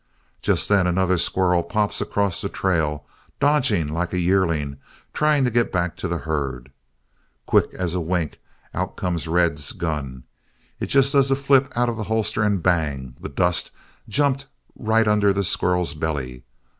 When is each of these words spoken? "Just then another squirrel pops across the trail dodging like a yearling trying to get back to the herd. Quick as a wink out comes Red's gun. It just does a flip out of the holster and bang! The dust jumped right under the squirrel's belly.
"Just 0.41 0.67
then 0.67 0.87
another 0.87 1.19
squirrel 1.19 1.61
pops 1.61 2.01
across 2.01 2.41
the 2.41 2.49
trail 2.49 3.05
dodging 3.39 3.85
like 3.87 4.11
a 4.13 4.19
yearling 4.19 4.77
trying 5.13 5.43
to 5.45 5.51
get 5.51 5.71
back 5.71 5.95
to 5.97 6.07
the 6.07 6.17
herd. 6.17 6.71
Quick 7.45 7.75
as 7.75 7.93
a 7.93 8.01
wink 8.01 8.39
out 8.73 8.95
comes 8.97 9.27
Red's 9.27 9.73
gun. 9.73 10.23
It 10.79 10.87
just 10.87 11.13
does 11.13 11.29
a 11.29 11.35
flip 11.35 11.71
out 11.75 11.87
of 11.87 11.97
the 11.97 12.05
holster 12.05 12.41
and 12.41 12.63
bang! 12.63 13.13
The 13.21 13.29
dust 13.29 13.69
jumped 14.09 14.47
right 14.75 15.07
under 15.07 15.33
the 15.33 15.43
squirrel's 15.43 15.93
belly. 15.93 16.45